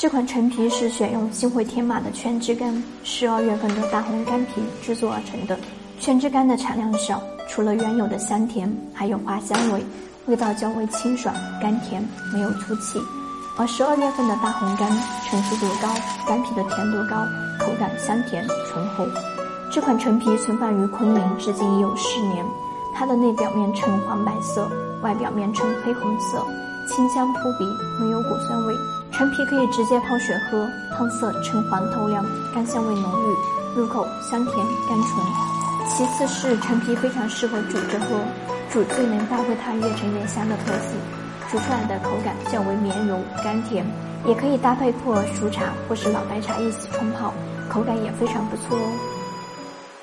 [0.00, 5.54] 这款陈皮是选用星汇天马的全脂柑，十二月份的大红干皮制作而成的。
[5.98, 9.84] 全脂柑的产量少，除了原有的香甜，还有花香味，
[10.24, 12.02] 味道较为清爽甘甜，
[12.32, 12.98] 没有粗气。
[13.58, 14.88] 而十二月份的大红柑
[15.28, 15.88] 成熟度高，
[16.26, 17.16] 干皮的甜度高，
[17.58, 18.42] 口感香甜
[18.72, 19.04] 醇厚。
[19.70, 22.42] 这款陈皮存放于昆明至今已有十年，
[22.94, 24.66] 它的内表面呈黄白色，
[25.02, 26.42] 外表面呈黑红色，
[26.88, 27.66] 清香扑鼻，
[28.02, 28.74] 没有果酸味。
[29.20, 30.66] 陈皮可以直接泡水喝，
[30.96, 32.24] 汤色橙黄透亮，
[32.54, 34.56] 干香味浓郁，入口香甜
[34.88, 35.22] 甘醇。
[35.86, 38.18] 其次是陈皮非常适合煮着喝，
[38.70, 40.96] 煮最能发挥它越陈越香的特性，
[41.50, 43.84] 煮出来的口感较为绵柔甘甜，
[44.24, 47.34] 也可以搭配普洱熟茶或是老白茶一起冲泡，
[47.68, 49.19] 口感也非常不错哦。